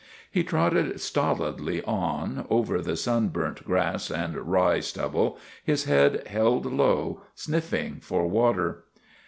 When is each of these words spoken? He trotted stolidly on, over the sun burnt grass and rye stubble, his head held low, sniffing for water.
He 0.31 0.43
trotted 0.43 0.99
stolidly 0.99 1.83
on, 1.83 2.47
over 2.49 2.81
the 2.81 2.95
sun 2.97 3.27
burnt 3.27 3.63
grass 3.63 4.09
and 4.09 4.35
rye 4.35 4.79
stubble, 4.79 5.37
his 5.63 5.83
head 5.83 6.25
held 6.25 6.65
low, 6.65 7.21
sniffing 7.35 7.99
for 8.01 8.25
water. 8.25 8.85